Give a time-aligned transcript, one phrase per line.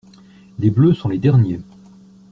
[0.57, 1.59] Les bleus sont les derniers.